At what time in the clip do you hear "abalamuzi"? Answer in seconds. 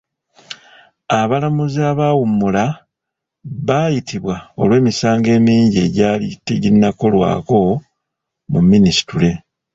1.19-1.79